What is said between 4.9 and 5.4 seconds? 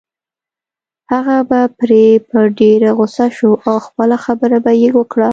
وکړه.